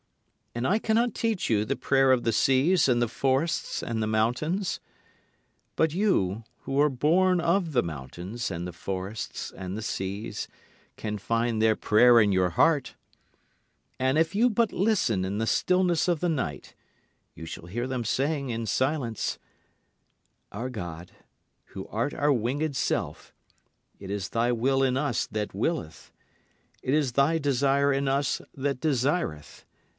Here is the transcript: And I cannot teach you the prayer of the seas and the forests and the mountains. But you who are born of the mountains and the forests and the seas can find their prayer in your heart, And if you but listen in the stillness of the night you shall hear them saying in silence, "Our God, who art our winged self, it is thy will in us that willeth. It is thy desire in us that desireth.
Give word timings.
And 0.55 0.67
I 0.67 0.79
cannot 0.79 1.13
teach 1.13 1.49
you 1.49 1.63
the 1.63 1.75
prayer 1.77 2.11
of 2.11 2.23
the 2.23 2.33
seas 2.33 2.89
and 2.89 3.01
the 3.01 3.07
forests 3.07 3.81
and 3.81 4.01
the 4.03 4.07
mountains. 4.07 4.81
But 5.75 5.93
you 5.93 6.43
who 6.63 6.81
are 6.81 6.89
born 6.89 7.39
of 7.39 7.71
the 7.71 7.83
mountains 7.83 8.49
and 8.51 8.67
the 8.67 8.73
forests 8.73 9.51
and 9.55 9.77
the 9.77 9.83
seas 9.83 10.47
can 10.97 11.19
find 11.19 11.61
their 11.61 11.75
prayer 11.75 12.19
in 12.19 12.31
your 12.33 12.49
heart, 12.49 12.95
And 13.99 14.17
if 14.17 14.35
you 14.35 14.49
but 14.49 14.73
listen 14.73 15.23
in 15.23 15.37
the 15.37 15.47
stillness 15.47 16.07
of 16.07 16.19
the 16.19 16.27
night 16.29 16.75
you 17.33 17.45
shall 17.45 17.67
hear 17.67 17.87
them 17.87 18.03
saying 18.03 18.49
in 18.49 18.65
silence, 18.65 19.37
"Our 20.51 20.69
God, 20.69 21.11
who 21.67 21.87
art 21.87 22.13
our 22.13 22.33
winged 22.33 22.75
self, 22.75 23.33
it 23.99 24.09
is 24.11 24.29
thy 24.29 24.51
will 24.51 24.83
in 24.83 24.97
us 24.97 25.27
that 25.27 25.53
willeth. 25.53 26.11
It 26.81 26.93
is 26.93 27.13
thy 27.13 27.37
desire 27.37 27.93
in 27.93 28.07
us 28.07 28.41
that 28.53 28.81
desireth. 28.81 29.63